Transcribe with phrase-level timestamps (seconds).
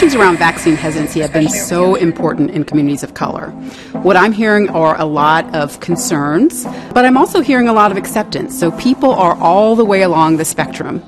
[0.00, 3.50] around vaccine hesitancy have been so important in communities of color.
[4.02, 7.98] What I'm hearing are a lot of concerns, but I'm also hearing a lot of
[7.98, 8.58] acceptance.
[8.58, 11.02] So people are all the way along the spectrum.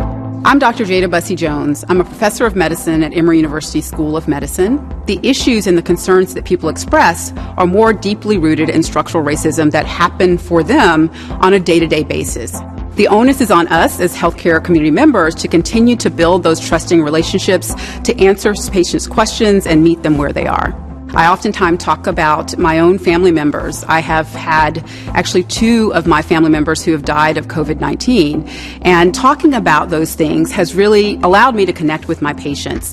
[0.45, 0.85] I'm Dr.
[0.85, 1.87] Jada Bussey Jones.
[1.89, 4.87] I'm a professor of medicine at Emory University School of Medicine.
[5.07, 9.71] The issues and the concerns that people express are more deeply rooted in structural racism
[9.71, 11.09] that happen for them
[11.41, 12.61] on a day to day basis.
[12.97, 17.03] The onus is on us as healthcare community members to continue to build those trusting
[17.03, 20.75] relationships, to answer patients' questions, and meet them where they are.
[21.15, 23.83] I oftentimes talk about my own family members.
[23.85, 28.49] I have had actually two of my family members who have died of COVID 19.
[28.83, 32.93] And talking about those things has really allowed me to connect with my patients.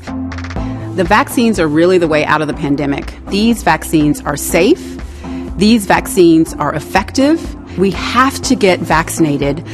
[0.96, 3.14] The vaccines are really the way out of the pandemic.
[3.28, 4.98] These vaccines are safe,
[5.58, 7.56] these vaccines are effective.
[7.80, 9.66] We have to get vaccinated,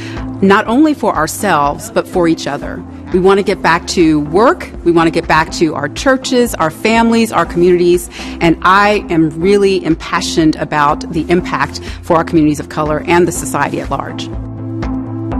[0.44, 2.78] not only for ourselves, but for each other.
[3.14, 4.70] We want to get back to work.
[4.84, 8.10] We want to get back to our churches, our families, our communities.
[8.42, 13.32] And I am really impassioned about the impact for our communities of color and the
[13.32, 14.26] society at large.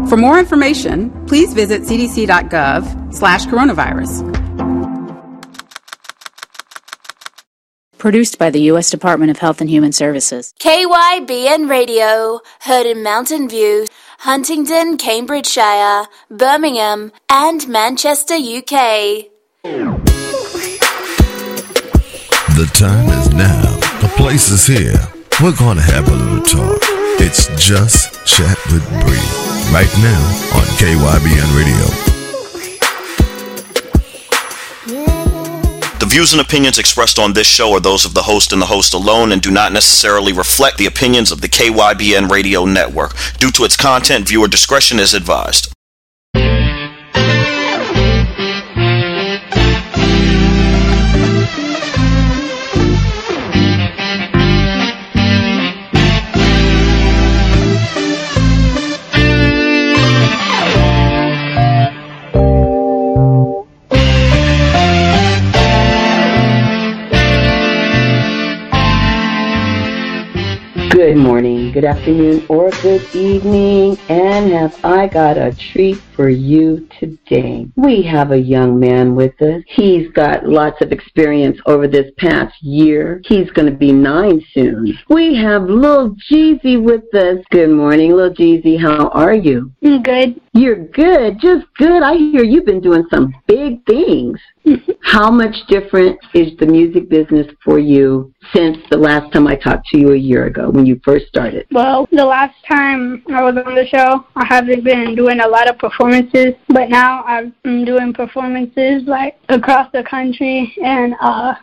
[0.10, 4.35] For more information, please visit cdc.gov slash coronavirus.
[8.06, 8.92] Produced by the U.S.
[8.92, 10.54] Department of Health and Human Services.
[10.60, 13.88] KYBN Radio, heard in Mountain View.
[14.20, 19.26] Huntingdon, Cambridgeshire, Birmingham, and Manchester, UK.
[22.54, 23.76] The time is now.
[24.02, 25.00] The place is here.
[25.42, 26.78] We're going to have a little talk.
[27.20, 29.18] It's just Chat with Bree.
[29.74, 30.22] Right now
[30.54, 32.15] on KYBN Radio.
[35.98, 38.68] The views and opinions expressed on this show are those of the host and the
[38.68, 43.16] host alone and do not necessarily reflect the opinions of the KYBN radio network.
[43.40, 45.75] Due to its content, viewer discretion is advised.
[71.96, 77.68] Afternoon, or good evening, and have I got a treat for you today.
[77.76, 79.64] We have a young man with us.
[79.68, 83.22] He's got lots of experience over this past year.
[83.26, 84.98] He's going to be nine soon.
[85.10, 87.44] We have Lil Jeezy with us.
[87.52, 88.80] Good morning, Lil Jeezy.
[88.80, 89.72] How are you?
[89.84, 90.40] I'm good.
[90.54, 92.02] You're good, just good.
[92.02, 94.40] I hear you've been doing some big things.
[95.02, 99.88] How much different is the music business for you since the last time I talked
[99.88, 101.68] to you a year ago when you first started?
[101.72, 105.70] Well, the last time I was on the show, I haven't been doing a lot
[105.70, 111.56] of performances, but now I'm doing performances like across the country and uh,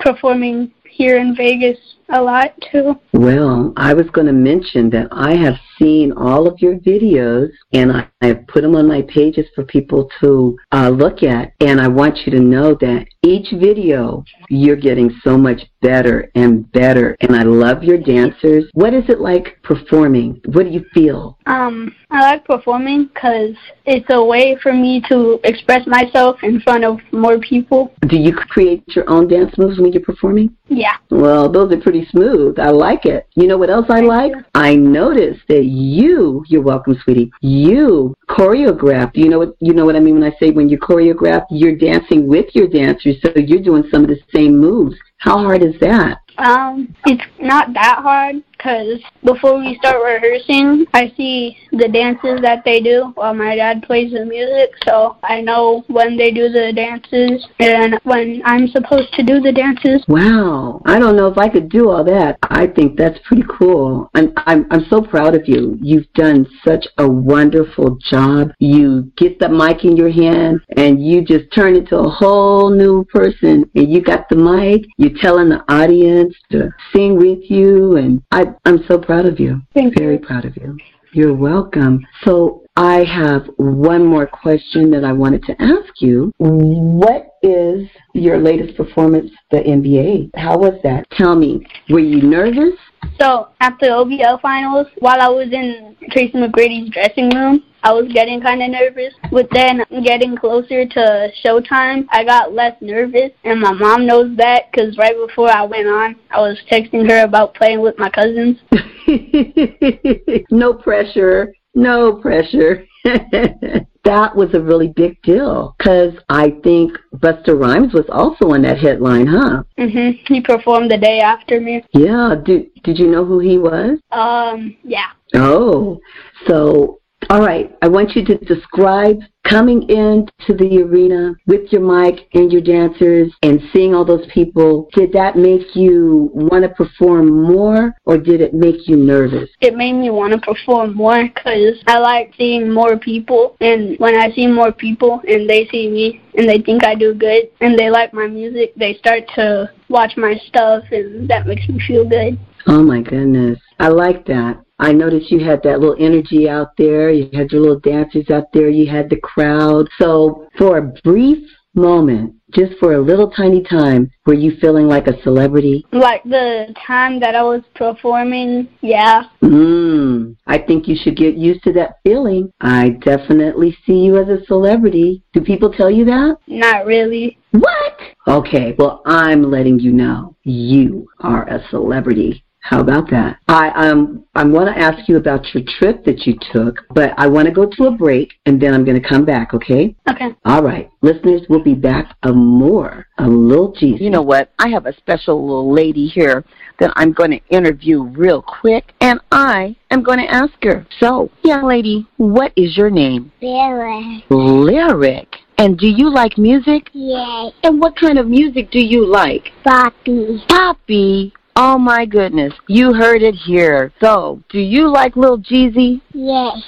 [0.00, 1.78] performing here in Vegas
[2.08, 2.94] a lot too.
[3.12, 7.92] Well, I was going to mention that I have seen all of your videos and
[7.92, 11.52] I, I have put them on my pages for people to uh, look at.
[11.60, 16.70] And I want you to know that each video you're getting so much better and
[16.72, 17.16] better.
[17.20, 18.64] And I love your dancers.
[18.74, 20.40] What is it like performing?
[20.46, 21.38] What do you feel?
[21.46, 26.84] Um, I like performing because it's a way for me to express myself in front
[26.84, 27.92] of more people.
[28.06, 30.56] Do you create your own dance moves when you're performing?
[30.68, 30.96] Yeah.
[31.10, 32.58] Well, those are pretty smooth.
[32.58, 33.26] I like it.
[33.34, 34.32] You know what else I like?
[34.54, 39.16] I noticed that you, you're welcome, sweetie, you choreographed.
[39.16, 41.76] You know what you know what I mean when I say when you choreograph, you're
[41.76, 44.96] dancing with your dancers, so you're doing some of the same moves.
[45.18, 46.18] How hard is that?
[46.38, 52.64] Um, it's not that hard because before we start rehearsing, I see the dances that
[52.64, 56.72] they do while my dad plays the music, so I know when they do the
[56.72, 60.04] dances and when I'm supposed to do the dances.
[60.06, 62.38] Wow, I don't know if I could do all that.
[62.42, 64.10] I think that's pretty cool.
[64.14, 65.78] I'm I'm I'm so proud of you.
[65.80, 68.52] You've done such a wonderful job.
[68.58, 73.04] You get the mic in your hand and you just turn into a whole new
[73.06, 73.68] person.
[73.74, 74.84] And you got the mic.
[74.98, 79.62] You're telling the audience to sing with you, and I I'm so proud of you.
[79.74, 80.26] Thank Very you.
[80.26, 80.76] proud of you.
[81.14, 82.06] You're welcome.
[82.24, 86.32] So I have one more question that I wanted to ask you.
[86.38, 90.30] What is your latest performance, the NBA?
[90.36, 91.04] How was that?
[91.10, 92.78] Tell me, were you nervous?
[93.20, 98.10] So at the OVL finals, while I was in Tracy McGrady's dressing room, I was
[98.12, 99.12] getting kind of nervous.
[99.30, 104.70] But then getting closer to showtime, I got less nervous, and my mom knows that
[104.70, 108.58] because right before I went on, I was texting her about playing with my cousins.
[110.50, 111.54] no pressure.
[111.74, 112.86] No pressure.
[114.04, 118.78] that was a really big deal because I think Busta Rhymes was also on that
[118.78, 119.62] headline, huh?
[119.78, 120.18] Mhm.
[120.26, 121.84] He performed the day after me.
[121.92, 122.34] Yeah.
[122.42, 123.98] Did Did you know who he was?
[124.10, 125.10] Um, yeah.
[125.34, 126.00] Oh,
[126.46, 127.74] so all right.
[127.82, 133.32] I want you to describe coming into the arena with your mic and your dancers
[133.42, 134.88] and seeing all those people.
[134.94, 139.50] Did that make you want to perform more, or did it make you nervous?
[139.60, 143.56] It made me want to perform more because I like seeing more people.
[143.60, 147.14] And when I see more people and they see me and they think I do
[147.14, 151.68] good and they like my music, they start to watch my stuff and that makes
[151.68, 152.38] me feel good.
[152.66, 153.58] Oh my goodness.
[153.82, 154.62] I like that.
[154.78, 157.10] I noticed you had that little energy out there.
[157.10, 158.68] You had your little dancers out there.
[158.68, 159.88] You had the crowd.
[160.00, 161.44] So for a brief
[161.74, 165.84] moment, just for a little tiny time, were you feeling like a celebrity?
[165.90, 169.24] Like the time that I was performing, yeah.
[169.42, 170.36] Mmm.
[170.46, 172.52] I think you should get used to that feeling.
[172.60, 175.24] I definitely see you as a celebrity.
[175.32, 176.36] Do people tell you that?
[176.46, 177.36] Not really.
[177.50, 177.98] What?
[178.28, 182.44] Okay, well, I'm letting you know you are a celebrity.
[182.62, 183.38] How about that?
[183.48, 187.26] I um I want to ask you about your trip that you took, but I
[187.26, 189.94] want to go to a break and then I'm going to come back, okay?
[190.08, 190.28] Okay.
[190.44, 190.88] All right.
[191.02, 194.00] Listeners, we'll be back a more a Lil Jeezy.
[194.00, 194.52] You know what?
[194.60, 196.44] I have a special little lady here
[196.78, 200.86] that I'm going to interview real quick, and I am going to ask her.
[200.98, 203.32] So, young lady, what is your name?
[203.40, 204.24] Lyric.
[204.30, 205.36] Lyric.
[205.58, 206.88] And do you like music?
[206.92, 207.52] Yay.
[207.62, 209.52] And what kind of music do you like?
[209.64, 210.42] Poppy.
[210.48, 211.32] Poppy.
[211.54, 213.92] Oh my goodness, you heard it here.
[214.00, 216.00] So, do you like Lil Jeezy?
[216.14, 216.62] Yes.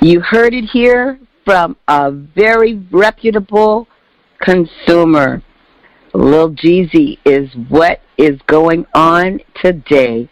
[0.00, 3.86] You heard it here from a very reputable
[4.40, 5.42] consumer.
[6.14, 10.30] Lil Jeezy is what is going on today.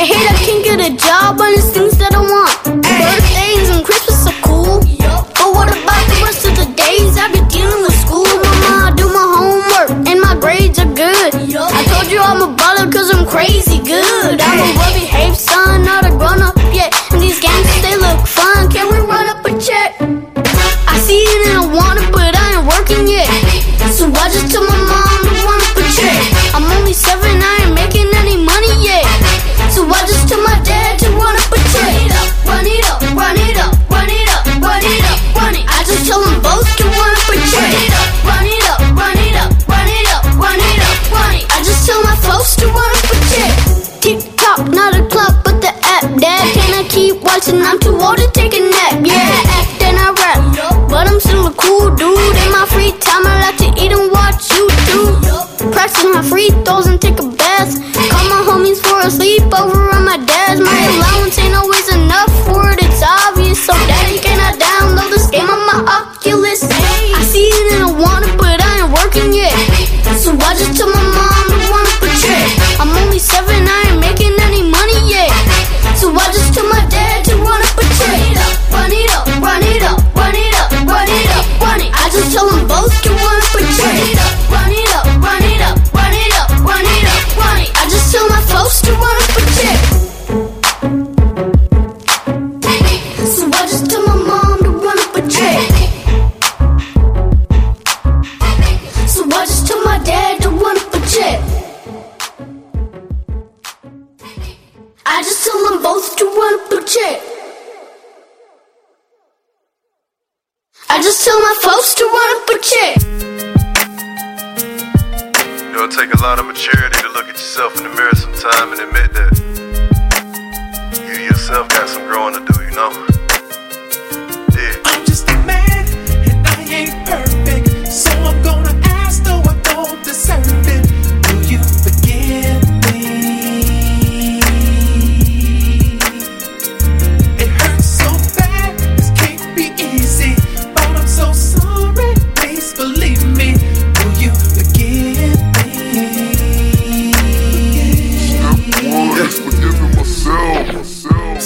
[0.00, 2.56] I hate I can't get a job, on it's things that I want.
[2.64, 4.80] Birthdays and Christmas are cool.
[4.80, 8.24] But what about the rest of the days I be dealing with school?
[8.24, 11.36] Mama, I do my homework and my grades are good.
[11.36, 14.40] I told you I'm a baller cause I'm crazy good.
[14.40, 16.09] I'm a well behaved son, not a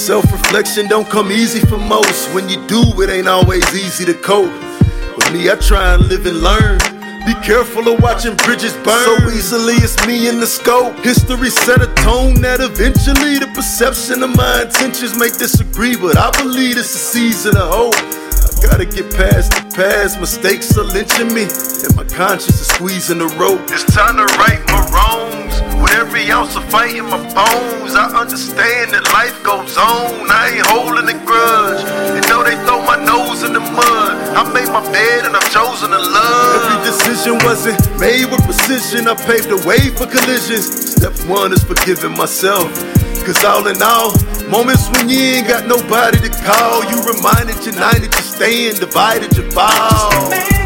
[0.05, 2.29] Self reflection don't come easy for most.
[2.35, 4.53] When you do, it ain't always easy to cope.
[5.17, 6.77] With me, I try and live and learn.
[7.25, 9.19] Be careful of watching bridges burn.
[9.19, 10.95] So easily it's me in the scope.
[10.99, 16.31] History set a tone that eventually the perception of my intentions may disagree, but I
[16.43, 17.97] believe it's a season of hope.
[18.65, 23.29] Gotta get past the past, mistakes are lynching me, and my conscience is squeezing the
[23.37, 23.61] rope.
[23.69, 25.53] It's time to right my wrongs.
[25.77, 30.33] With every ounce of fight in my bones, I understand that life goes on.
[30.33, 31.85] I ain't holding a grudge.
[32.17, 35.51] And though they throw my nose in the mud, I made my bed and I've
[35.53, 36.65] chosen to love.
[36.65, 39.07] Every decision wasn't made with precision.
[39.07, 40.97] I paved the way for collisions.
[40.97, 42.73] Step one is forgiving myself.
[43.25, 44.13] Cause all in all,
[44.51, 49.51] moments when you ain't got nobody to call, you reminded united, you're staying divided, you
[49.51, 50.64] fall.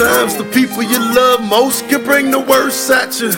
[0.00, 3.36] Sometimes the people you love most can bring the worst at you.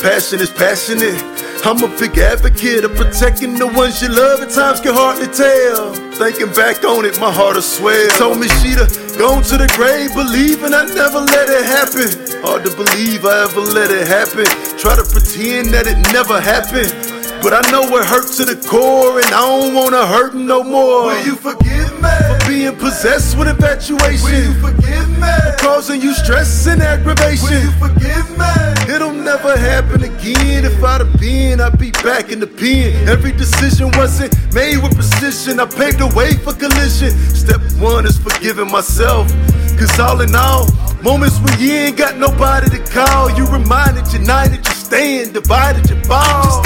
[0.00, 1.20] Passion is passionate.
[1.68, 4.40] I'm a big advocate of protecting the ones you love.
[4.40, 5.92] At times can hardly tell.
[6.16, 8.08] Thinking back on it, my heart will swell.
[8.16, 8.88] Told me she'd have
[9.18, 12.08] gone to the grave, believing I never let it happen.
[12.40, 14.48] Hard to believe I ever let it happen.
[14.80, 17.17] Try to pretend that it never happened.
[17.42, 21.06] But I know it hurt to the core, and I don't wanna hurt no more.
[21.06, 24.24] Will you forgive me for being possessed with infatuation?
[24.24, 27.48] Will you forgive me for causing you stress and aggravation?
[27.48, 28.92] Will you forgive me?
[28.92, 30.64] It'll never happen again.
[30.64, 33.08] If I'd have been, I'd be back in the pen.
[33.08, 35.60] Every decision wasn't made with precision.
[35.60, 37.10] I paved the way for collision.
[37.34, 39.28] Step one is forgiving myself.
[39.78, 40.66] Cause all in all,
[41.02, 46.02] moments when you ain't got nobody to call, you reminded, united, you stand, divided, you
[46.02, 46.64] fall.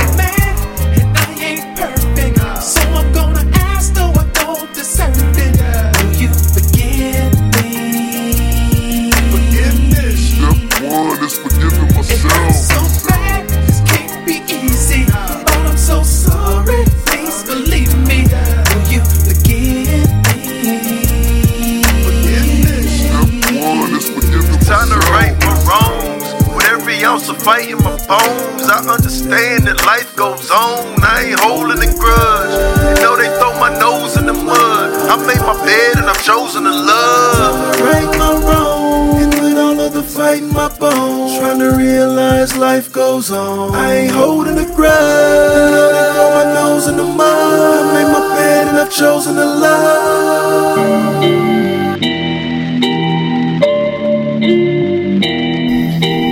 [27.43, 31.03] Fight in my bones, I understand that life goes on.
[31.03, 32.55] I ain't holding a grudge.
[32.99, 34.89] You know they throw my nose in the mud.
[35.11, 37.81] I made my bed and I've chosen to love.
[37.81, 39.23] Right my wrongs.
[39.23, 43.75] And with all of the fight in my bones, trying to realize life goes on.
[43.75, 45.55] I ain't holding a grudge.
[45.59, 47.27] You know they throw my nose in the mud.
[47.27, 51.42] I made my bed and I've chosen to love.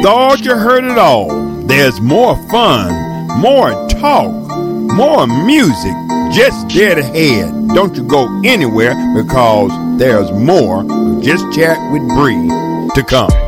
[0.03, 1.29] Thought you heard it all.
[1.67, 2.93] There's more fun,
[3.41, 4.33] more talk,
[4.93, 5.95] more music
[6.33, 7.69] just dead ahead.
[7.75, 10.85] Don't you go anywhere because there's more
[11.21, 12.49] Just Chat with Bree
[12.95, 13.40] to come.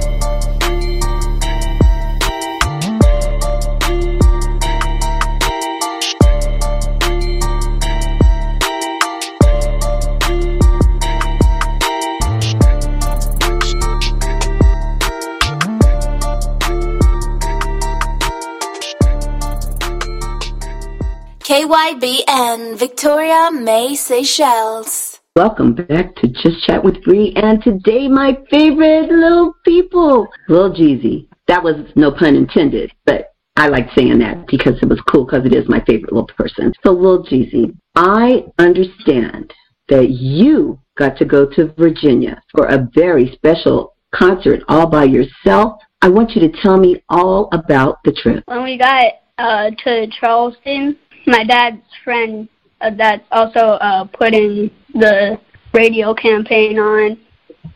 [21.52, 25.20] KYBN, Victoria Mahé Seychelles.
[25.36, 31.28] Welcome back to Just Chat with Bree, and today my favorite little people, Lil Jeezy.
[31.48, 35.44] That was no pun intended, but I like saying that because it was cool because
[35.44, 36.72] it is my favorite little person.
[36.82, 39.52] So Lil Jeezy, I understand
[39.90, 45.74] that you got to go to Virginia for a very special concert all by yourself.
[46.00, 48.42] I want you to tell me all about the trip.
[48.46, 52.48] When we got uh, to Charleston, my dad's friend
[52.80, 55.38] uh, that's also uh, putting the
[55.72, 57.18] radio campaign on,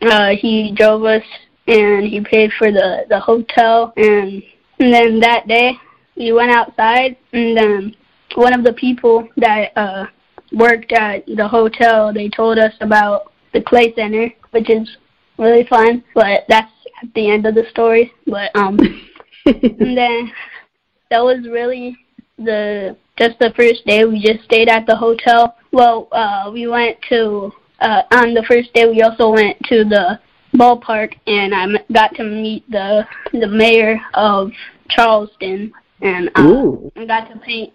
[0.02, 1.22] uh, he drove us
[1.66, 3.92] and he paid for the, the hotel.
[3.96, 4.42] And,
[4.78, 5.72] and then that day,
[6.16, 7.96] we went outside and then
[8.34, 10.06] one of the people that uh,
[10.52, 14.96] worked at the hotel, they told us about the Clay Center, which is
[15.38, 16.70] really fun, but that's
[17.02, 18.12] at the end of the story.
[18.26, 18.78] But um,
[19.46, 20.32] and then
[21.10, 21.96] that was really
[22.38, 24.04] the just the first day.
[24.04, 25.56] We just stayed at the hotel.
[25.72, 28.86] Well, uh, we went to uh, on the first day.
[28.86, 30.20] We also went to the
[30.54, 34.50] ballpark, and I m- got to meet the the mayor of
[34.88, 36.92] Charleston, and uh, Ooh.
[36.96, 37.72] I got to paint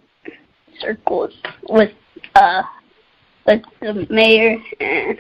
[0.79, 1.33] circles
[1.69, 1.91] with
[2.35, 2.63] uh
[3.45, 5.17] with the mayor, and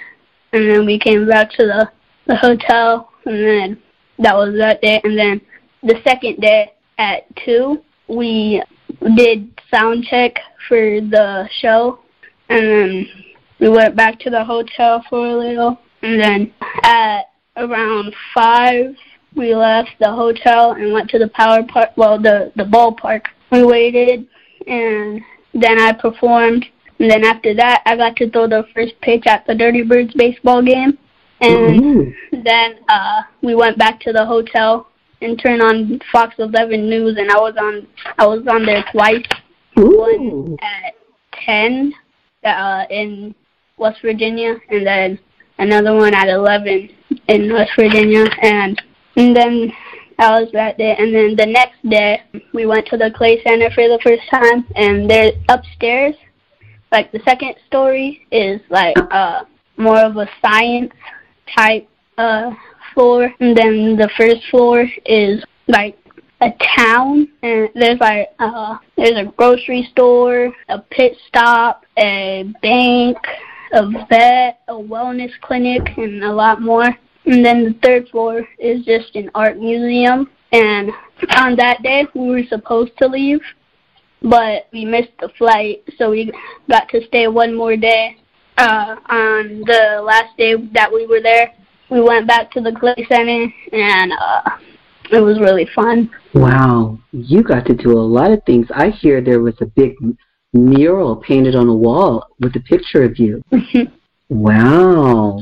[0.53, 1.91] and then we came back to the
[2.27, 3.81] the hotel, and then
[4.19, 5.01] that was that day.
[5.03, 5.41] And then
[5.83, 8.61] the second day at two, we
[9.15, 11.99] did sound check for the show,
[12.49, 13.07] and then
[13.59, 17.23] we went back to the hotel for a little, and then at
[17.57, 18.95] around five
[19.35, 21.89] we left the hotel and went to the power park.
[21.95, 23.25] Well, the the ballpark.
[23.51, 24.27] We waited,
[24.67, 25.21] and
[25.53, 26.65] then I performed.
[26.99, 30.13] And then after that, I got to throw the first pitch at the Dirty Birds
[30.13, 30.97] baseball game.
[31.41, 34.87] And then uh, we went back to the hotel
[35.21, 37.87] and turned on Fox 11 News, and I was on
[38.17, 39.25] I was on there twice.
[39.75, 40.93] One at
[41.45, 41.93] 10
[42.43, 43.33] uh, in
[43.77, 45.19] West Virginia, and then
[45.57, 46.89] another one at 11
[47.27, 48.81] in West Virginia, and
[49.15, 49.71] and then
[50.19, 50.95] I was that day.
[50.97, 52.21] And then the next day,
[52.53, 56.15] we went to the Clay Center for the first time, and they're upstairs,
[56.91, 59.43] like the second story is like uh
[59.77, 60.91] more of a science
[61.57, 61.87] type
[62.17, 62.51] uh
[62.93, 65.97] floor, and then the first floor is like
[66.41, 73.17] a town, and there's like uh there's a grocery store, a pit stop, a bank,
[73.73, 76.89] a vet, a wellness clinic, and a lot more.
[77.25, 80.29] And then the third floor is just an art museum.
[80.51, 80.91] And
[81.37, 83.41] on that day, we were supposed to leave,
[84.21, 86.31] but we missed the flight, so we
[86.69, 88.17] got to stay one more day.
[88.57, 91.53] Uh, on the last day that we were there,
[91.91, 94.49] we went back to the Clay Center, and uh,
[95.11, 96.09] it was really fun.
[96.33, 98.65] Wow, you got to do a lot of things.
[98.73, 99.95] I hear there was a big
[100.53, 103.43] mural painted on a wall with a picture of you.
[104.29, 105.41] wow.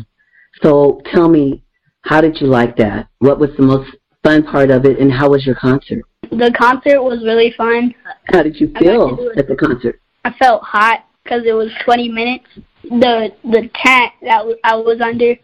[0.62, 1.64] So tell me,
[2.02, 3.08] how did you like that?
[3.20, 6.04] What was the most fun part of it, and how was your concert?
[6.32, 7.94] The concert was really fun.
[8.26, 10.02] How did you I got to feel at the concert?
[10.26, 12.46] I felt hot because it was 20 minutes.
[12.84, 15.36] The the tent that I was under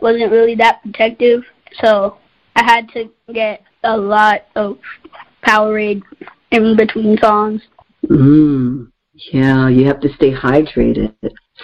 [0.00, 1.42] wasn't really that protective,
[1.82, 2.18] so
[2.56, 4.78] I had to get a lot of
[5.46, 6.02] Powerade
[6.50, 7.62] in between songs.
[8.06, 8.90] Mm,
[9.32, 11.14] yeah, you have to stay hydrated.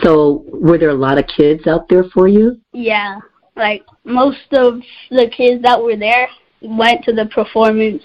[0.02, 2.60] So, were there a lot of kids out there for you?
[2.72, 3.18] Yeah,
[3.56, 6.28] like most of the kids that were there
[6.62, 8.02] went to the performance.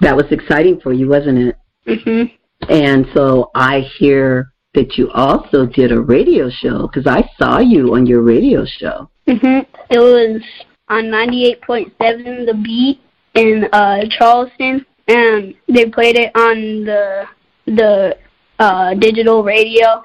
[0.00, 1.56] That was exciting for you, wasn't it?
[1.86, 2.32] Mhm.
[2.68, 7.94] And so I hear that you also did a radio show because I saw you
[7.94, 9.08] on your radio show.
[9.26, 9.66] Mhm.
[9.90, 10.42] It was
[10.88, 13.00] on 98.7 The Beat
[13.34, 17.24] in uh Charleston, and they played it on the
[17.66, 18.16] the
[18.58, 20.04] uh digital radio,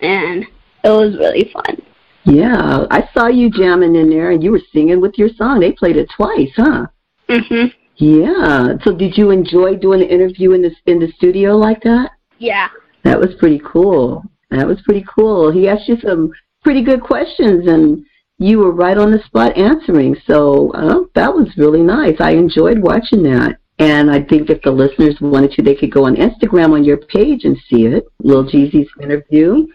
[0.00, 0.44] and
[0.84, 1.82] it was really fun.
[2.24, 5.60] Yeah, I saw you jamming in there and you were singing with your song.
[5.60, 6.86] They played it twice, huh?
[7.28, 7.72] Mhm.
[7.96, 8.74] Yeah.
[8.84, 12.10] So did you enjoy doing the interview in the in the studio like that?
[12.38, 12.68] Yeah.
[13.04, 14.24] That was pretty cool.
[14.50, 15.50] That was pretty cool.
[15.50, 16.30] He asked you some
[16.64, 18.04] pretty good questions and
[18.38, 20.16] you were right on the spot answering.
[20.26, 22.16] So uh, that was really nice.
[22.20, 23.58] I enjoyed watching that.
[23.80, 26.96] And I think if the listeners wanted to, they could go on Instagram on your
[26.96, 29.66] page and see it, Lil Jeezy's interview.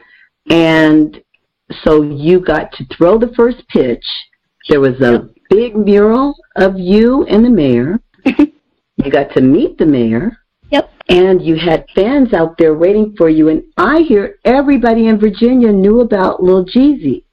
[0.50, 1.22] And
[1.84, 4.06] so you got to throw the first pitch.
[4.70, 8.00] There was a big mural of you and the mayor.
[8.26, 10.38] you got to meet the mayor.
[10.70, 10.92] Yep.
[11.10, 13.50] And you had fans out there waiting for you.
[13.50, 17.24] And I hear everybody in Virginia knew about Lil Jeezy.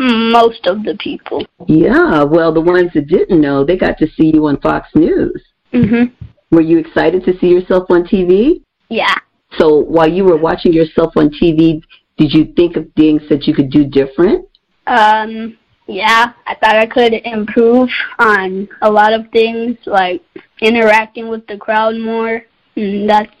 [0.00, 1.46] Most of the people.
[1.66, 5.42] Yeah, well, the ones that didn't know, they got to see you on Fox News.
[5.72, 6.10] Mhm.
[6.50, 8.62] Were you excited to see yourself on TV?
[8.88, 9.14] Yeah.
[9.58, 11.82] So while you were watching yourself on TV,
[12.16, 14.46] did you think of things that you could do different?
[14.86, 15.56] Um.
[15.86, 20.22] Yeah, I thought I could improve on a lot of things, like
[20.60, 22.42] interacting with the crowd more.
[22.76, 23.34] And that's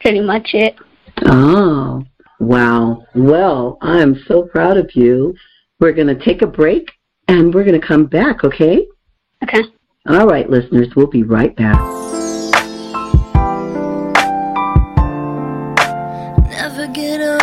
[0.00, 0.74] pretty much it.
[1.26, 2.04] Oh,
[2.40, 3.04] wow.
[3.14, 5.36] Well, I'm so proud of you.
[5.82, 6.92] We're going to take a break
[7.26, 8.86] and we're going to come back, okay?
[9.42, 9.64] Okay.
[10.08, 11.74] All right, listeners, we'll be right back.
[16.48, 17.41] Never get over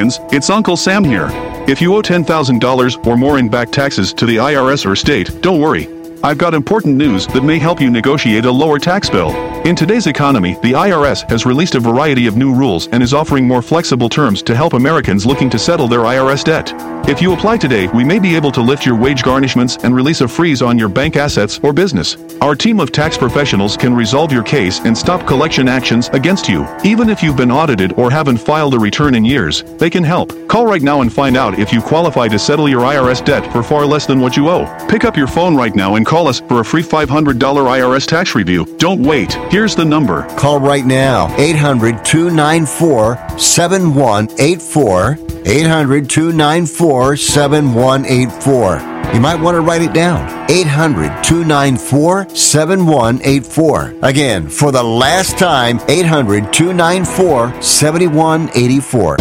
[0.00, 0.34] Americans.
[0.34, 1.28] It's Uncle Sam here.
[1.68, 5.60] If you owe $10,000 or more in back taxes to the IRS or state, don't
[5.60, 5.88] worry.
[6.22, 9.30] I've got important news that may help you negotiate a lower tax bill.
[9.66, 13.46] In today's economy, the IRS has released a variety of new rules and is offering
[13.46, 16.72] more flexible terms to help Americans looking to settle their IRS debt.
[17.06, 20.22] If you apply today, we may be able to lift your wage garnishments and release
[20.22, 22.16] a freeze on your bank assets or business.
[22.40, 26.66] Our team of tax professionals can resolve your case and stop collection actions against you.
[26.84, 30.32] Even if you've been audited or haven't filed a return in years, they can help.
[30.48, 33.62] Call right now and find out if you qualify to settle your IRS debt for
[33.62, 34.64] far less than what you owe.
[34.88, 38.34] Pick up your phone right now and call us for a free $500 IRS tax
[38.34, 38.64] review.
[38.78, 39.36] Don't wait.
[39.50, 40.22] Here's the number.
[40.36, 45.18] Call right now 800 294 7184.
[45.44, 49.12] 800 294 7184.
[49.12, 53.94] You might want to write it down 800 294 7184.
[54.02, 59.16] Again, for the last time 800 294 7184.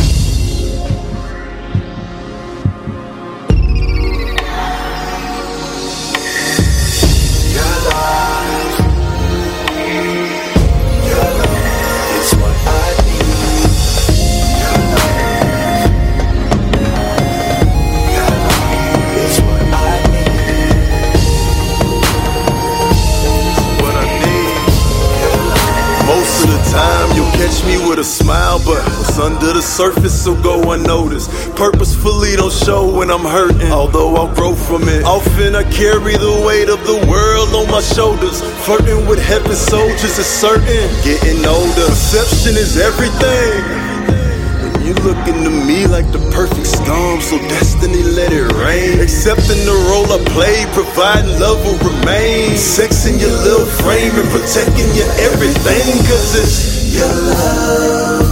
[30.28, 31.30] Will go unnoticed.
[31.56, 35.04] Purposefully don't show when I'm hurting, although I'll grow from it.
[35.04, 38.42] Often I carry the weight of the world on my shoulders.
[38.66, 40.88] Flirting with heaven soldiers is certain.
[41.04, 43.64] Getting older, perception is everything.
[44.84, 49.00] You looking to me like the perfect storm, so destiny let it rain.
[49.00, 52.58] Accepting the role I play, providing love will remain.
[52.58, 58.29] Sex in your little frame and protecting your everything, cause it's your love.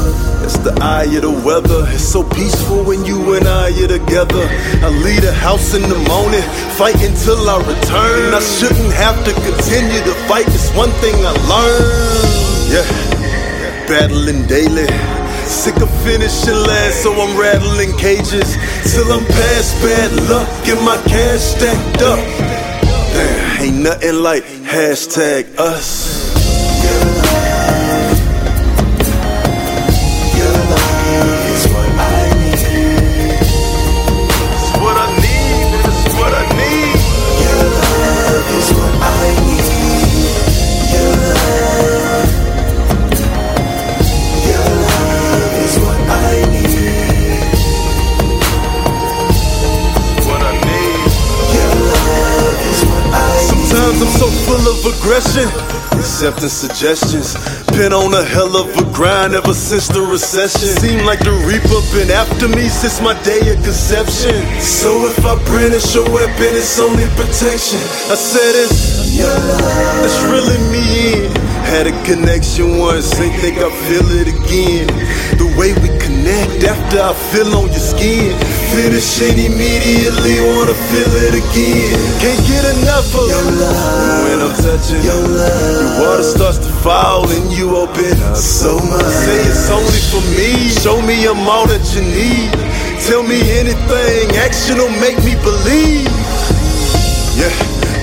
[0.68, 1.88] The eye of the weather.
[1.96, 4.44] It's so peaceful when you and I are together.
[4.84, 6.44] I leave the house in the morning,
[6.76, 8.34] fight until I return.
[8.36, 10.44] I shouldn't have to continue to fight.
[10.48, 12.68] It's one thing I learned.
[12.68, 12.84] Yeah,
[13.88, 14.92] battling daily.
[15.48, 18.60] Sick of finishing last, so I'm rattling cages.
[18.92, 22.20] Till I'm past bad luck Get my cash stacked up.
[23.16, 26.17] Damn, ain't nothing like hashtag us.
[55.08, 55.48] Aggression,
[55.98, 57.34] accepting suggestions.
[57.72, 60.68] Been on a hell of a grind ever since the recession.
[60.68, 64.36] Seem like the reaper been after me since my day of conception.
[64.60, 67.80] So if I brandish a weapon, it's only protection.
[68.12, 71.47] I said it's that's really me.
[71.68, 74.88] Had a connection once, ain't think I feel it again.
[75.36, 78.32] The way we connect after I feel on your skin.
[78.72, 81.92] Finishing immediately, wanna feel it again.
[82.24, 84.24] Can't get enough of your love.
[84.24, 88.80] When I'm touching your love, your water starts to fall and you open up so
[88.80, 89.04] much.
[89.28, 92.48] Say it's only for me, show me I'm all that you need.
[93.06, 96.08] Tell me anything, action will make me believe.
[97.36, 97.52] Yeah,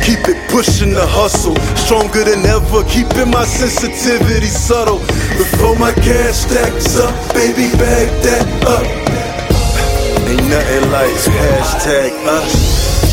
[0.05, 1.57] keep it pushing the hustle.
[1.81, 4.99] Stronger than ever, keeping my sensitivity subtle.
[5.41, 8.85] Before my cash stacks up, baby, back that up.
[10.29, 13.04] Ain't nothing like hashtag us.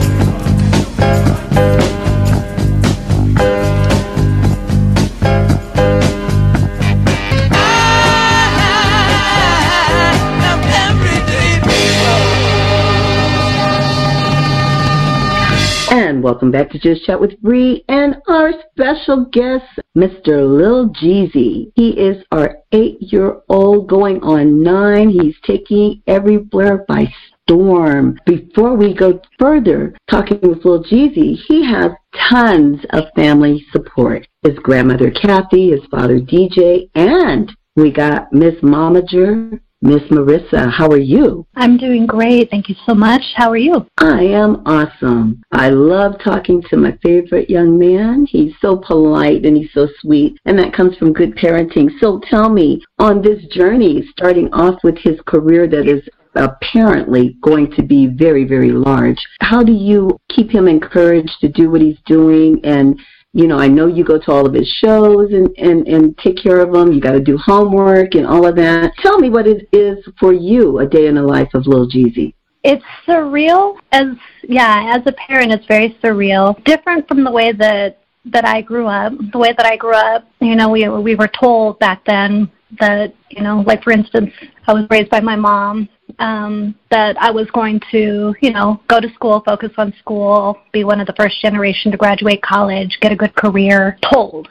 [15.95, 20.47] And welcome back to Just Chat with Bree and our special guest, Mr.
[20.47, 21.71] Lil Jeezy.
[21.75, 25.09] He is our eight-year-old going on nine.
[25.09, 27.13] He's taking everywhere by
[27.47, 28.19] storm.
[28.25, 31.91] Before we go further talking with Lil Jeezy, he has
[32.29, 34.27] tons of family support.
[34.43, 40.71] His grandmother Kathy, his father DJ, and we got Miss Momager, Miss Marissa.
[40.71, 41.45] How are you?
[41.55, 42.49] I'm doing great.
[42.49, 43.21] Thank you so much.
[43.35, 43.85] How are you?
[43.97, 45.41] I am awesome.
[45.51, 48.25] I love talking to my favorite young man.
[48.25, 51.89] He's so polite and he's so sweet, and that comes from good parenting.
[51.99, 57.71] So tell me, on this journey, starting off with his career that is apparently going
[57.71, 61.99] to be very, very large, how do you keep him encouraged to do what he's
[62.05, 62.99] doing and
[63.35, 66.37] you know, I know you go to all of his shows and, and, and take
[66.37, 66.93] care of him.
[66.93, 68.93] You got to do homework and all of that.
[68.99, 72.35] Tell me what it is for you, a day in the life of Lil Jeezy.
[72.63, 74.09] It's surreal as
[74.43, 76.63] yeah, as a parent it's very surreal.
[76.63, 79.13] Different from the way that that I grew up.
[79.31, 83.13] The way that I grew up, you know, we we were told back then that,
[83.29, 84.31] you know, like for instance,
[84.67, 85.89] I was raised by my mom
[86.19, 90.83] um, that I was going to, you know, go to school, focus on school, be
[90.83, 94.49] one of the first generation to graduate college, get a good career, told.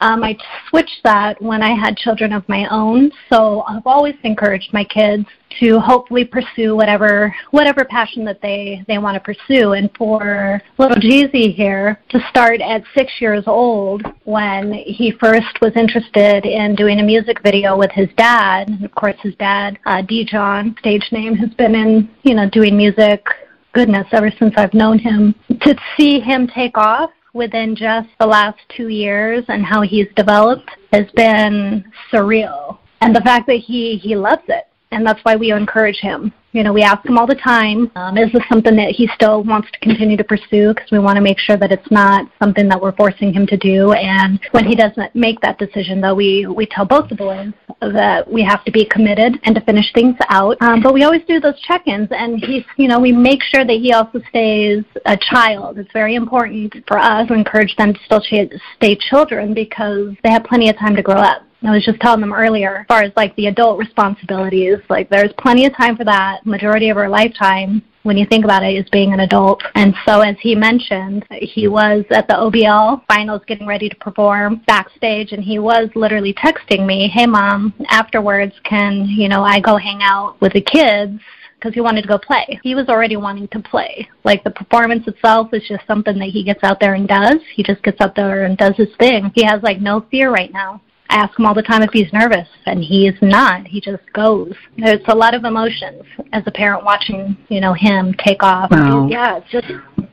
[0.00, 0.36] Um, I
[0.68, 3.10] switched that when I had children of my own.
[3.30, 5.26] So I've always encouraged my kids
[5.60, 9.72] to hopefully pursue whatever whatever passion that they they want to pursue.
[9.72, 15.72] And for little Jeezy here to start at six years old when he first was
[15.76, 18.68] interested in doing a music video with his dad.
[18.68, 22.76] And of course, his dad, uh, Dijon, stage name, has been in you know doing
[22.76, 23.24] music.
[23.72, 28.58] Goodness, ever since I've known him, to see him take off within just the last
[28.74, 32.78] two years and how he's developed has been surreal.
[33.00, 36.32] And the fact that he he loves it, and that's why we encourage him.
[36.52, 39.42] You know, we ask him all the time, um, is this something that he still
[39.42, 40.72] wants to continue to pursue?
[40.72, 43.56] Because we want to make sure that it's not something that we're forcing him to
[43.56, 43.92] do.
[43.92, 48.30] And when he doesn't make that decision, though, we we tell both the boys that
[48.30, 50.56] we have to be committed and to finish things out.
[50.60, 53.78] Um, but we always do those check-ins, and he's, you know, we make sure that
[53.84, 55.78] he also stays a child.
[55.78, 60.30] It's very important for us to encourage them to still ch- stay children because they
[60.30, 61.42] have plenty of time to grow up.
[61.64, 65.32] I was just telling them earlier, as far as like the adult responsibilities, like there's
[65.38, 66.44] plenty of time for that.
[66.44, 69.62] Majority of our lifetime, when you think about it, is being an adult.
[69.74, 74.60] And so, as he mentioned, he was at the OBL finals getting ready to perform
[74.66, 79.78] backstage, and he was literally texting me, "Hey, mom, afterwards, can you know I go
[79.78, 81.18] hang out with the kids?"
[81.54, 82.60] because he wanted to go play.
[82.62, 84.06] He was already wanting to play.
[84.22, 87.40] Like the performance itself is just something that he gets out there and does.
[87.54, 89.32] He just gets out there and does his thing.
[89.34, 90.82] He has like no fear right now.
[91.10, 93.66] I ask him all the time if he's nervous, and he is not.
[93.66, 94.52] He just goes.
[94.78, 98.70] There's a lot of emotions as a parent watching, you know, him take off.
[98.70, 99.06] Wow.
[99.08, 99.66] Yeah, it's just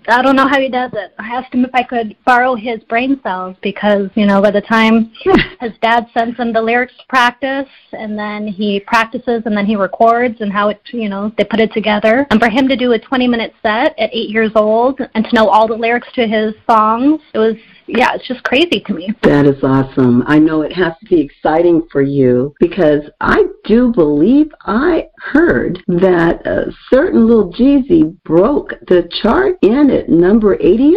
[0.08, 1.14] I don't know how he does it.
[1.20, 4.62] I asked him if I could borrow his brain cells because, you know, by the
[4.62, 5.12] time
[5.60, 9.76] his dad sends him the lyrics to practice and then he practices and then he
[9.76, 12.26] records and how it, you know, they put it together.
[12.32, 15.36] And for him to do a 20 minute set at eight years old and to
[15.36, 17.56] know all the lyrics to his songs, it was,
[17.94, 19.14] yeah, it's just crazy to me.
[19.24, 20.24] That is awesome.
[20.26, 25.84] I know it has to be exciting for you because I do believe I heard
[25.88, 30.96] that a certain little Jeezy broke the chart in at number 80ish,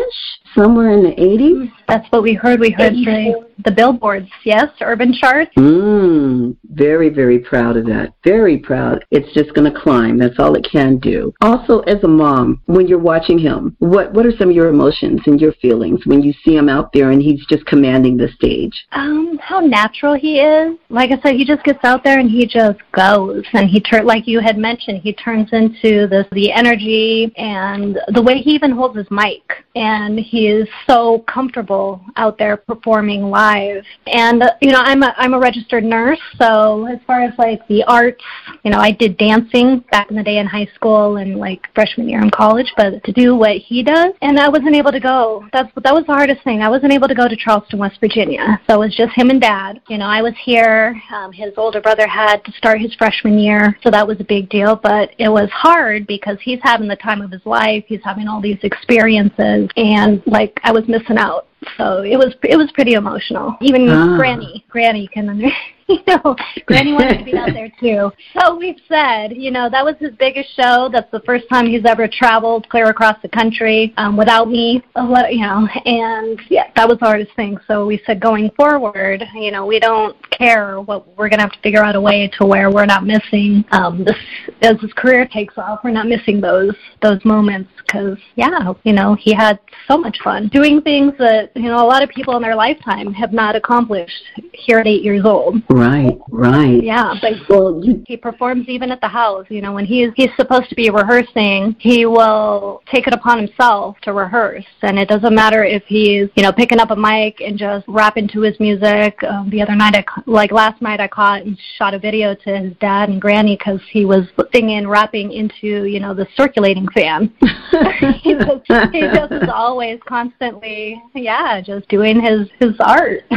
[0.54, 1.70] somewhere in the 80s.
[1.88, 2.60] That's what we heard.
[2.60, 5.50] We heard the, the billboards, yes, urban charts.
[5.56, 8.14] Mmm, very, very proud of that.
[8.24, 9.04] Very proud.
[9.10, 10.18] It's just going to climb.
[10.18, 11.32] That's all it can do.
[11.40, 15.20] Also, as a mom, when you're watching him, what what are some of your emotions
[15.26, 18.86] and your feelings when you see him out there and he's just commanding the stage?
[18.92, 20.78] Um, how natural he is.
[20.88, 23.44] Like I said, he just gets out there and he just goes.
[23.52, 28.22] And he turn like you had mentioned, he turns into this the energy and the
[28.22, 29.42] way he even holds his mic.
[29.76, 33.84] And he is so comfortable out there performing live.
[34.06, 37.66] And uh, you know, I'm a I'm a registered nurse, so as far as like
[37.68, 38.24] the arts,
[38.64, 42.08] you know, I did dancing back in the day in high school and like freshman
[42.08, 45.46] year in college, but to do what he does, and I wasn't able to go.
[45.52, 46.62] That's that was the hardest thing.
[46.62, 48.60] I wasn't able to go to Charleston, West Virginia.
[48.68, 49.80] So it was just him and dad.
[49.88, 51.00] You know, I was here.
[51.12, 54.48] Um, his older brother had to start his freshman year, so that was a big
[54.48, 54.76] deal.
[54.76, 57.84] But it was hard because he's having the time of his life.
[57.86, 61.46] He's having all these experiences, and like I was missing out.
[61.78, 63.56] So it was it was pretty emotional.
[63.62, 64.16] Even Ah.
[64.18, 65.48] Granny, Granny can under,
[65.88, 68.10] you know, Granny wanted to be out there too.
[68.38, 70.90] So we've said, you know, that was his biggest show.
[70.92, 74.82] That's the first time he's ever traveled clear across the country um, without me.
[74.96, 77.56] You know, and yeah, that was the hardest thing.
[77.68, 81.60] So we said going forward, you know, we don't care what we're gonna have to
[81.60, 84.18] figure out a way to where we're not missing um, this
[84.62, 85.80] as his career takes off.
[85.84, 90.48] We're not missing those those moments because yeah, you know, he had so much fun
[90.48, 94.22] doing things that you know a lot of people in their lifetime have not accomplished
[94.52, 95.62] here at eight years old.
[95.70, 96.82] Right, right.
[96.82, 99.46] Yeah, but well, he performs even at the house.
[99.48, 103.96] You know, when he's he's supposed to be rehearsing, he will take it upon himself
[104.02, 107.58] to rehearse, and it doesn't matter if he's you know picking up a mic and
[107.58, 109.22] just rapping to his music.
[109.24, 112.58] Um, the other night, I like last night, I caught and shot a video to
[112.58, 117.32] his dad and granny because he was singing, rapping into you know the circulating fan.
[118.22, 123.22] he just he just is always constantly yeah just doing his his art.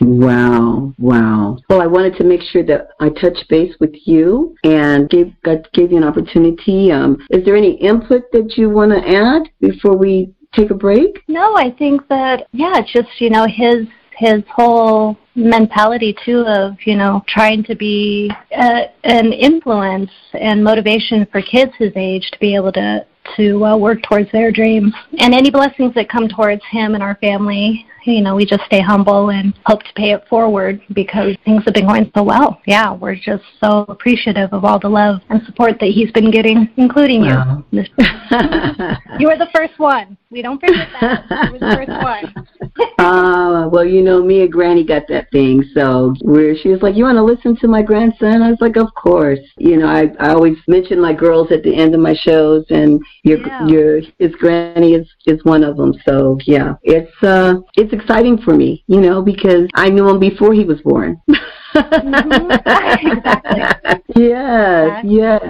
[0.00, 1.58] Wow, wow.
[1.68, 5.34] Well, I wanted to make sure that I touch base with you and gave
[5.72, 6.90] gave you an opportunity.
[6.90, 11.22] Um, is there any input that you want to add before we take a break?
[11.28, 13.86] No, I think that yeah, just you know his
[14.16, 21.26] his whole mentality too of you know trying to be uh, an influence and motivation
[21.30, 23.06] for kids his age to be able to
[23.36, 27.16] to uh, work towards their dreams and any blessings that come towards him and our
[27.16, 31.62] family you know, we just stay humble and hope to pay it forward because things
[31.64, 32.60] have been going so well.
[32.66, 36.68] Yeah, we're just so appreciative of all the love and support that he's been getting,
[36.76, 37.64] including Wow.
[37.70, 37.82] you.
[39.18, 40.16] you were the first one.
[40.30, 41.24] We don't forget that.
[41.46, 42.46] You were the first one.
[43.02, 45.64] Uh, well, you know, me and Granny got that thing.
[45.74, 48.76] So where she was like, "You want to listen to my grandson?" I was like,
[48.76, 52.14] "Of course." You know, I I always mention my girls at the end of my
[52.14, 53.66] shows, and your Yeah.
[53.66, 55.94] your his Granny is is one of them.
[56.06, 60.52] So yeah, it's uh it's exciting for me, you know, because I knew him before
[60.52, 61.20] he was born.
[61.74, 62.52] Mm-hmm.
[64.16, 65.42] yes, yes.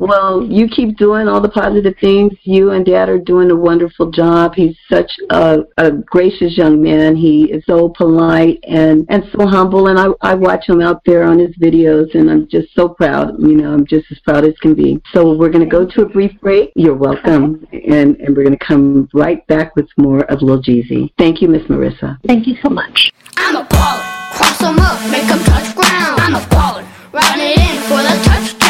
[0.00, 2.32] well, you keep doing all the positive things.
[2.42, 4.54] You and Dad are doing a wonderful job.
[4.54, 7.16] He's such a, a gracious young man.
[7.16, 9.88] He is so polite and and so humble.
[9.88, 13.38] And I I watch him out there on his videos, and I'm just so proud.
[13.38, 15.00] You know, I'm just as proud as can be.
[15.12, 16.72] So we're going to go to a brief break.
[16.74, 21.12] You're welcome, and and we're going to come right back with more of Lil Jeezy.
[21.18, 22.18] Thank you, Miss Marissa.
[22.26, 23.10] Thank you so much.
[23.36, 24.13] I'm a baller.
[24.36, 26.20] Cross 'em up, make 'em touch ground.
[26.20, 26.84] I'm a baller.
[27.12, 28.63] Run it in for the touchdown.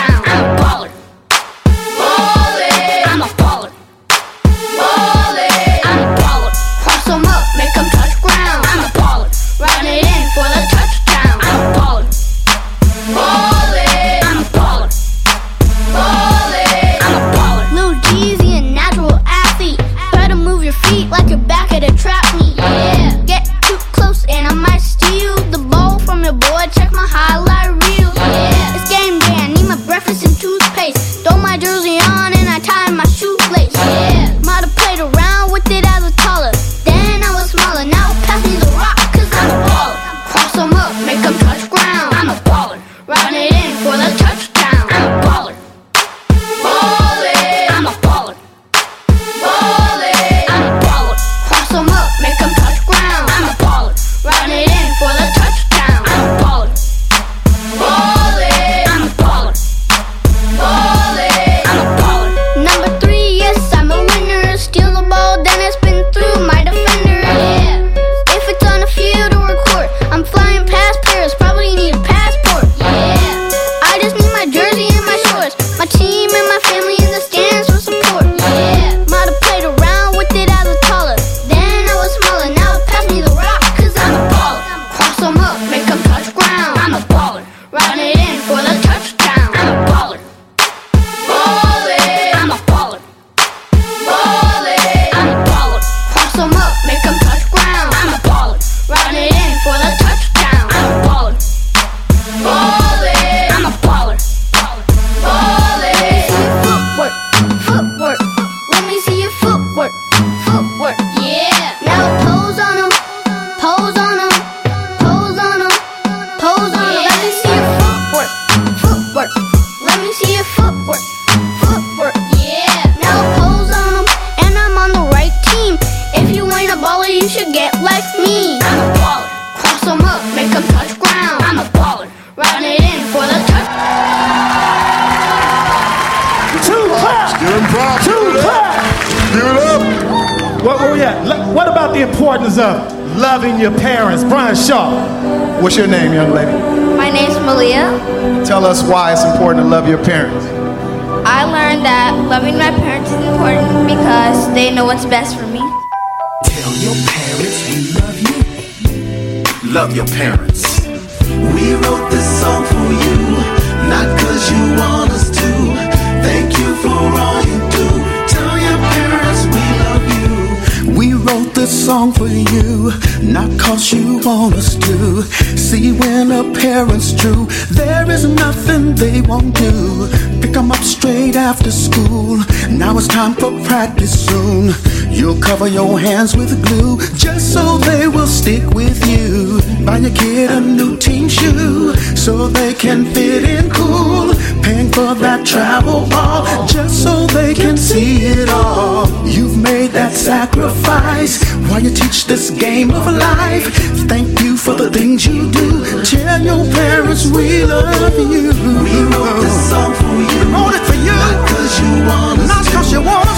[179.35, 180.09] Won't do.
[180.41, 182.39] Pick 'em up straight after school.
[182.71, 184.94] Now it's time for practice soon.
[185.15, 189.61] You'll cover your hands with glue just so they will stick with you.
[189.87, 194.35] Buy your kid a new team shoe so they can fit in cool.
[194.63, 199.07] Paying for that travel ball just so they can see it all.
[199.27, 203.67] You've made that sacrifice while you teach this game of life.
[204.09, 206.03] Thank you for the things you do.
[206.05, 208.51] Tell your parents we love you.
[208.83, 210.27] We wrote this song for you.
[210.27, 211.15] We wrote it for you.
[211.15, 213.34] Not cause you want us Not cause you want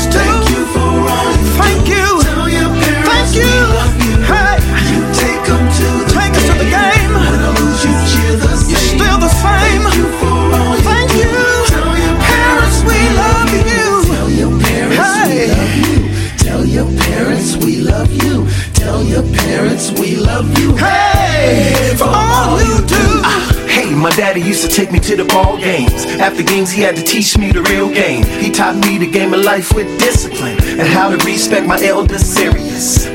[1.61, 2.07] Thank you.
[2.23, 3.49] Tell your parents Thank you.
[3.49, 4.15] We love you.
[4.31, 4.57] Hey.
[4.91, 6.47] You take them to the, take game.
[6.49, 7.11] To the game.
[7.17, 8.71] When I lose, you cheer the same.
[8.71, 9.83] You're still the same.
[10.87, 11.27] Thank you
[11.77, 13.91] Tell your parents we love you.
[14.09, 16.07] Tell your parents we love you.
[16.45, 18.47] Tell your parents we love you.
[18.75, 20.77] Tell your parents we love you.
[20.77, 21.95] Hey.
[21.97, 22.36] For all
[24.07, 26.07] my daddy used to take me to the ball games.
[26.23, 28.25] After games, he had to teach me the real game.
[28.25, 32.23] He taught me the game of life with discipline and how to respect my elders
[32.23, 33.09] serious.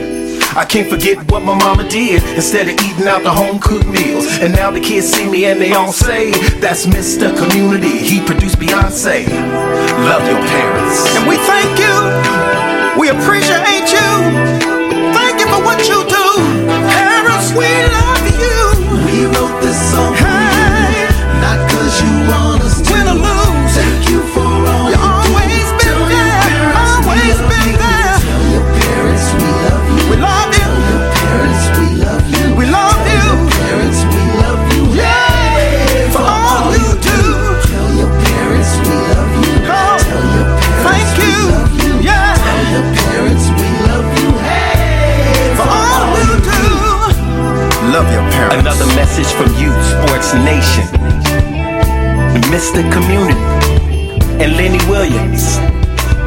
[0.52, 4.28] I can't forget what my mama did instead of eating out the home cooked meals.
[4.44, 7.32] And now the kids see me and they all say, That's Mr.
[7.40, 7.98] Community.
[7.98, 9.32] He produced Beyonce.
[10.12, 11.08] Love your parents.
[11.16, 11.96] And we thank you.
[13.00, 14.12] We appreciate you.
[15.16, 16.28] Thank you for what you do.
[17.00, 18.60] Parents, we love you.
[19.08, 20.31] We wrote this song
[48.60, 50.84] Another message from you, Sports Nation.
[52.52, 52.84] Mr.
[52.92, 53.40] Community
[54.44, 55.58] and Lenny Williams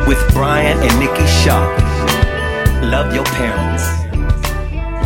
[0.09, 1.69] with Brian and Nikki Shaw.
[2.83, 4.04] Love your parents.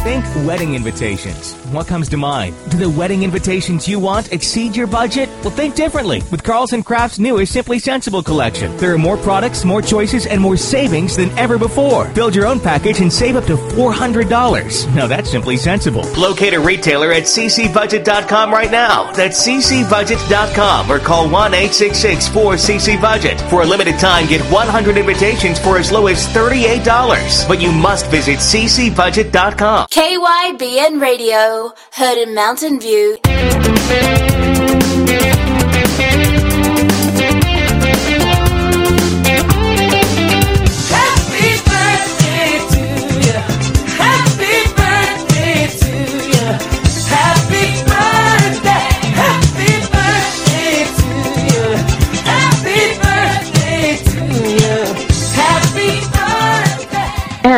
[0.08, 1.52] Think wedding invitations.
[1.70, 2.56] What comes to mind?
[2.70, 5.28] Do the wedding invitations you want exceed your budget?
[5.42, 8.74] Well, think differently with Carlson Craft's newest Simply Sensible collection.
[8.78, 12.08] There are more products, more choices, and more savings than ever before.
[12.14, 14.94] Build your own package and save up to $400.
[14.94, 16.04] Now that's simply sensible.
[16.16, 19.12] Locate a retailer at ccbudget.com right now.
[19.12, 23.38] That's ccbudget.com or call 1 866 4CC Budget.
[23.50, 27.46] For a limited time, get 100 invitations for as low as $38.
[27.46, 29.88] But you must visit ccbudget.com.
[29.98, 33.18] KYBN Radio, heard in Mountain View.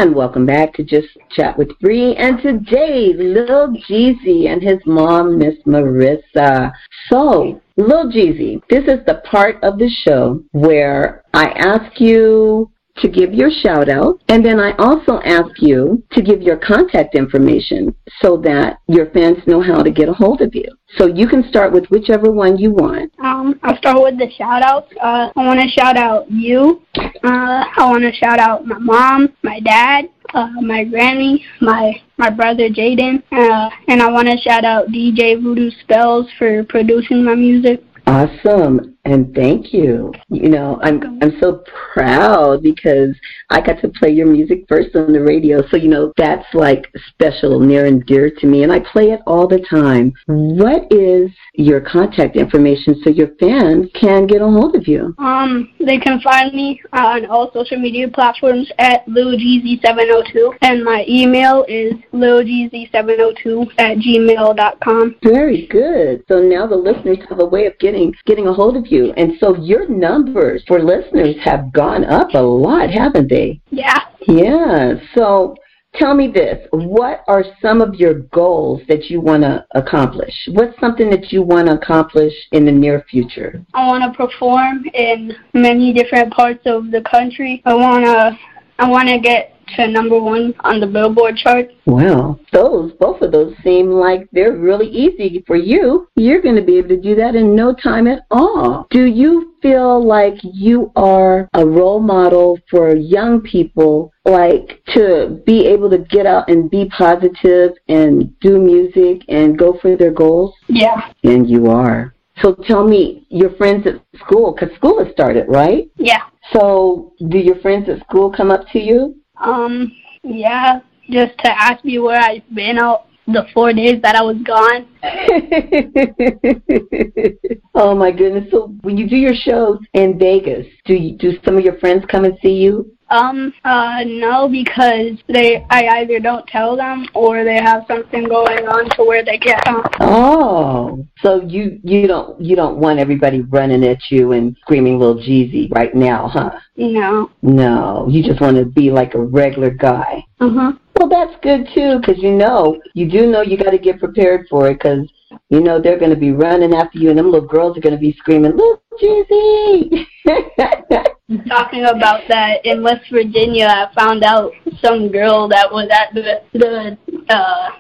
[0.01, 2.17] And welcome back to Just Chat with Bree.
[2.17, 6.73] And today, Lil Jeezy and his mom, Miss Marissa.
[7.11, 12.71] So, Lil Jeezy, this is the part of the show where I ask you
[13.01, 17.15] to give your shout out, and then I also ask you to give your contact
[17.15, 20.69] information so that your fans know how to get a hold of you.
[20.97, 23.13] So you can start with whichever one you want.
[23.21, 24.93] Um, I'll start with the shout outs.
[25.01, 26.83] Uh, I want to shout out you.
[26.97, 32.31] Uh, I want to shout out my mom, my dad, uh, my granny, my my
[32.31, 37.35] brother Jaden, uh, and I want to shout out DJ Voodoo Spells for producing my
[37.35, 37.83] music.
[38.07, 40.13] Awesome, and thank you.
[40.29, 43.17] You know, I'm I'm so proud because
[43.49, 45.67] I got to play your music first on the radio.
[45.69, 49.21] So you know, that's like special, near and dear to me, and I play it
[49.27, 50.13] all the time.
[50.27, 55.15] What is your contact information so your fans can get a hold of you?
[55.19, 61.65] Um, they can find me on all social media platforms at LilJeezy702, and my email
[61.69, 65.17] is liljeezy702 at gmail.com.
[65.23, 66.25] Very good.
[66.29, 69.33] So now the listeners have a way of getting getting a hold of you, and
[69.39, 73.61] so your numbers for listeners have gone up a lot, haven't they?
[73.71, 73.99] Yeah.
[74.27, 74.95] Yeah.
[75.15, 75.55] So
[75.95, 80.35] tell me this: What are some of your goals that you want to accomplish?
[80.49, 83.65] What's something that you want to accomplish in the near future?
[83.75, 87.63] I want to perform in many different parts of the country.
[87.65, 88.39] I want to
[88.79, 91.71] I want to get to number 1 on the Billboard chart.
[91.87, 96.09] Well, those both of those seem like they're really easy for you.
[96.17, 98.87] You're going to be able to do that in no time at all.
[98.91, 105.67] Do you feel like you are a role model for young people like to be
[105.67, 110.55] able to get out and be positive and do music and go for their goals?
[110.69, 111.13] Yeah.
[111.25, 112.15] And you are.
[112.43, 115.91] So tell me, your friends at school, because school has started, right?
[115.97, 116.23] Yeah.
[116.53, 119.20] So do your friends at school come up to you?
[119.41, 124.23] Um yeah, just to ask me where I've been out the 4 days that I
[124.23, 124.87] was gone.
[127.75, 128.51] oh my goodness!
[128.51, 132.05] So when you do your shows in Vegas, do you, do some of your friends
[132.09, 132.93] come and see you?
[133.11, 138.69] Um, uh, no, because they, I either don't tell them or they have something going
[138.69, 139.83] on to where they can't come.
[139.99, 145.17] Oh, so you you don't you don't want everybody running at you and screaming "Little
[145.17, 146.53] Jeezy" right now, huh?
[146.77, 147.31] No.
[147.43, 150.25] No, you just want to be like a regular guy.
[150.39, 150.73] Uh huh.
[151.01, 154.47] Well, that's good too, because you know you do know you got to get prepared
[154.51, 155.11] for it, because
[155.49, 157.95] you know they're going to be running after you, and them little girls are going
[157.95, 160.05] to be screaming "Little Jeezy."
[161.49, 164.53] Talking about that in West Virginia, I found out
[164.85, 166.99] some girl that was at the the
[167.33, 167.71] uh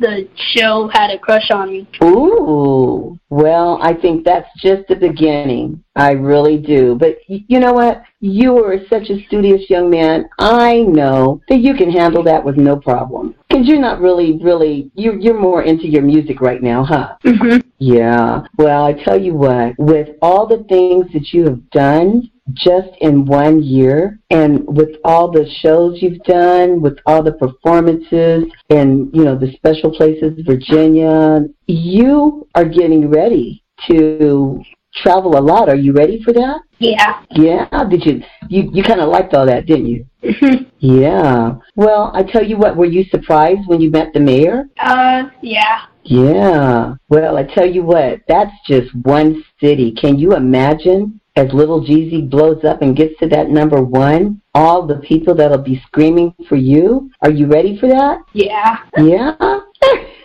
[0.00, 1.88] the show had a crush on me.
[2.02, 3.18] Ooh.
[3.28, 5.84] Well, I think that's just the beginning.
[5.94, 6.96] I really do.
[6.96, 8.02] But you know what?
[8.20, 10.28] You are such a studious young man.
[10.38, 13.34] I know that you can handle that with no problem.
[13.48, 17.16] Because you're not really, really, you, you're more into your music right now, huh?
[17.24, 17.68] Mm-hmm.
[17.78, 18.42] Yeah.
[18.56, 23.24] Well, I tell you what, with all the things that you have done just in
[23.24, 29.24] one year and with all the shows you've done, with all the performances and, you
[29.24, 34.62] know, the special places, Virginia, you are getting ready to
[34.94, 35.68] travel a lot.
[35.68, 36.60] Are you ready for that?
[36.78, 37.22] Yeah.
[37.30, 37.68] Yeah.
[37.88, 40.06] Did you, you, you kind of liked all that, didn't you?
[40.80, 41.56] Yeah.
[41.76, 44.64] Well, I tell you what, were you surprised when you met the mayor?
[44.78, 45.82] Uh, yeah.
[46.04, 46.94] Yeah.
[47.10, 49.92] Well, I tell you what, that's just one city.
[49.92, 54.86] Can you imagine as little Jeezy blows up and gets to that number one, all
[54.86, 57.10] the people that'll be screaming for you?
[57.22, 58.18] Are you ready for that?
[58.32, 58.78] Yeah.
[58.98, 59.36] Yeah.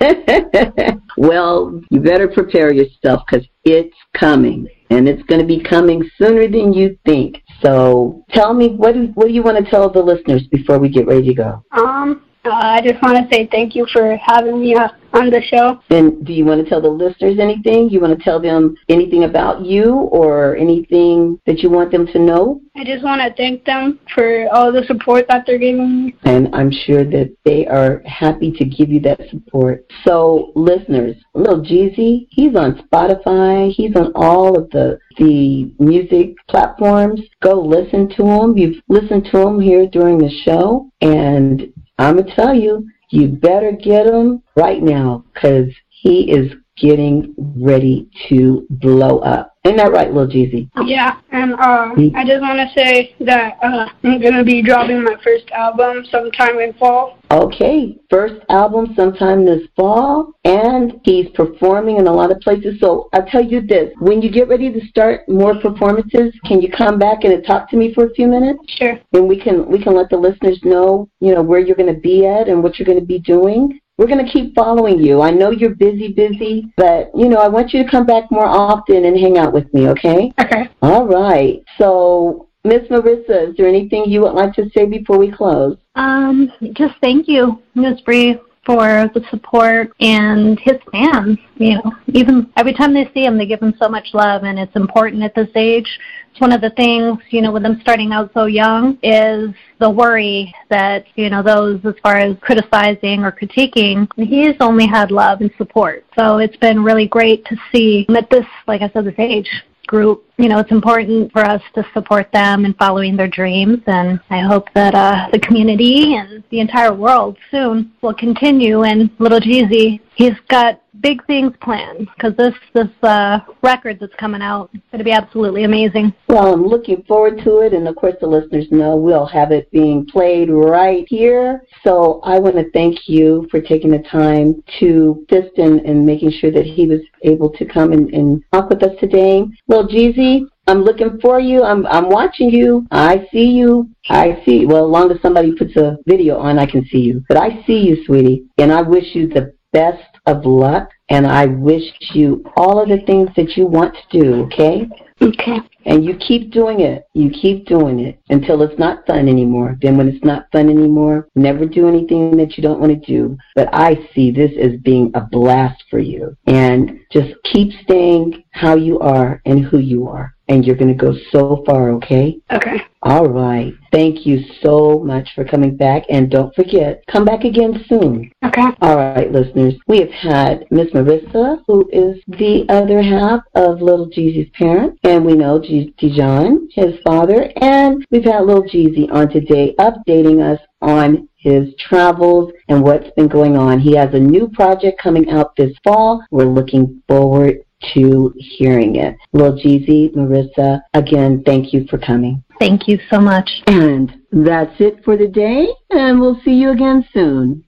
[1.17, 6.47] well, you better prepare yourself because it's coming, and it's going to be coming sooner
[6.47, 7.41] than you think.
[7.61, 10.89] So, tell me what do what do you want to tell the listeners before we
[10.89, 11.63] get ready to go?
[11.71, 15.41] Um, uh, I just want to say thank you for having me uh, on the
[15.41, 15.79] show.
[15.89, 17.89] And do you want to tell the listeners anything?
[17.89, 22.19] You want to tell them anything about you or anything that you want them to
[22.19, 22.61] know?
[22.75, 26.15] I just want to thank them for all the support that they're giving me.
[26.23, 29.89] And I'm sure that they are happy to give you that support.
[30.03, 33.71] So, listeners, Lil Jeezy, he's on Spotify.
[33.71, 37.21] He's on all of the the music platforms.
[37.41, 38.57] Go listen to him.
[38.57, 43.71] You've listened to him here during the show, and I'm gonna tell you, you better
[43.71, 49.55] get him right now because he is getting ready to blow up.
[49.65, 50.69] Ain't that right, Lil Jeezy?
[50.83, 55.15] Yeah, and uh, I just want to say that uh, I'm gonna be dropping my
[55.23, 57.17] first album sometime in fall.
[57.31, 62.79] Okay, first album sometime this fall, and he's performing in a lot of places.
[62.79, 66.69] So I'll tell you this: when you get ready to start more performances, can you
[66.71, 68.59] come back and talk to me for a few minutes?
[68.77, 68.99] Sure.
[69.13, 71.99] And we can we can let the listeners know, you know, where you're going to
[71.99, 73.79] be at and what you're going to be doing.
[73.97, 75.21] We're going to keep following you.
[75.21, 78.45] I know you're busy, busy, but you know, I want you to come back more
[78.45, 80.33] often and hang out with me, okay?
[80.39, 80.69] Okay.
[80.81, 81.63] All right.
[81.77, 85.77] So, Miss Marissa, is there anything you would like to say before we close?
[85.95, 88.01] Um, just thank you, Ms.
[88.01, 91.37] Bree, for the support and his fans.
[91.57, 94.59] You know, even every time they see him, they give him so much love, and
[94.59, 95.87] it's important at this age.
[96.31, 99.89] It's one of the things, you know, with them starting out so young, is the
[99.89, 104.07] worry that you know those as far as criticizing or critiquing.
[104.17, 108.29] He's only had love and support, so it's been really great to see him at
[108.29, 109.49] this, like I said, this age
[109.87, 110.25] group.
[110.37, 114.41] You know, it's important for us to support them in following their dreams, and I
[114.41, 118.83] hope that uh, the community and the entire world soon will continue.
[118.83, 124.41] And Little Jeezy, he's got big things planned because this this uh, record that's coming
[124.41, 126.13] out is going to be absolutely amazing.
[126.27, 129.69] Well, I'm looking forward to it, and of course, the listeners know we'll have it
[129.71, 131.61] being played right here.
[131.83, 135.25] So I want to thank you for taking the time to
[135.57, 138.95] in, in making sure that he was able to come and, and talk with us
[138.99, 139.43] today.
[139.67, 141.63] Well, Jeezy, I'm looking for you.
[141.63, 142.87] I'm I'm watching you.
[142.91, 143.89] I see you.
[144.09, 144.65] I see.
[144.65, 147.23] Well, as long as somebody puts a video on, I can see you.
[147.27, 150.89] But I see you, sweetie, and I wish you the best of luck.
[151.09, 154.43] And I wish you all of the things that you want to do.
[154.45, 154.87] Okay.
[155.21, 155.59] Okay.
[155.85, 157.03] And you keep doing it.
[157.13, 159.77] You keep doing it until it's not fun anymore.
[159.81, 163.37] Then when it's not fun anymore, never do anything that you don't want to do.
[163.55, 166.35] But I see this as being a blast for you.
[166.47, 170.34] And just keep staying how you are and who you are.
[170.47, 172.39] And you're going to go so far, okay?
[172.51, 172.81] Okay.
[173.01, 173.73] All right.
[173.91, 176.03] Thank you so much for coming back.
[176.09, 178.31] And don't forget, come back again soon.
[178.43, 178.65] Okay.
[178.81, 179.75] All right, listeners.
[179.87, 184.99] We have had Miss Marissa, who is the other half of Little Jeezy's parents.
[185.03, 187.51] And we know G- Dijon, his father.
[187.61, 193.27] And we've had Little Jeezy on today updating us on his travels and what's been
[193.27, 193.79] going on.
[193.79, 196.25] He has a new project coming out this fall.
[196.31, 199.15] We're looking forward to hearing it.
[199.33, 202.43] Lil Jeezy, Marissa, again, thank you for coming.
[202.59, 203.49] Thank you so much.
[203.67, 207.65] And that's it for the day, and we'll see you again soon.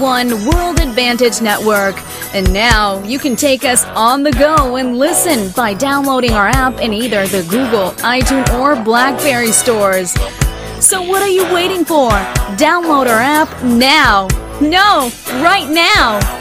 [0.00, 1.96] One World Advantage Network.
[2.34, 6.80] And now you can take us on the go and listen by downloading our app
[6.80, 10.12] in either the Google, iTunes, or Blackberry stores.
[10.80, 12.10] So what are you waiting for?
[12.56, 14.28] Download our app now.
[14.60, 15.10] No,
[15.42, 16.37] right now.